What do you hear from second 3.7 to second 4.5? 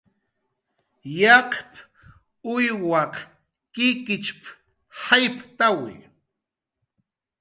kikichp""